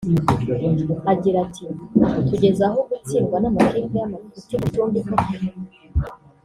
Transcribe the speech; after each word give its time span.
Agira 1.11 1.37
ati 1.45 1.65
“Tugeze 2.27 2.61
aho 2.69 2.79
gutsindwa 2.89 3.35
n’amakipe 3.39 3.95
y’amafuti 3.99 4.49
nka 4.55 4.59
Gicumbi 4.63 4.99
koko 5.07 5.31